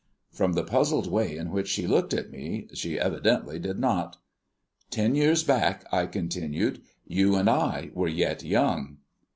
From 0.31 0.53
the 0.53 0.63
puzzled 0.63 1.05
way 1.05 1.37
in 1.37 1.51
which 1.51 1.67
she 1.67 1.85
looked 1.85 2.11
at 2.11 2.31
me, 2.31 2.67
she 2.73 2.99
evidently 2.99 3.59
did 3.59 3.77
not. 3.77 4.17
"Ten 4.89 5.13
years 5.13 5.43
back," 5.43 5.85
I 5.91 6.07
continued, 6.07 6.81
"you 7.05 7.35
and 7.35 7.47
I 7.47 7.91
were 7.93 8.07
yet 8.07 8.41
young." 8.43 8.97